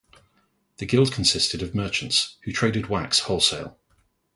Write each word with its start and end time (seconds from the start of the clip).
The 0.77 0.87
guild 0.87 1.11
consisted 1.13 1.61
of 1.61 1.75
merchants, 1.75 2.35
who 2.41 2.51
traded 2.51 2.87
wax 2.87 3.19
wholesale. 3.19 3.77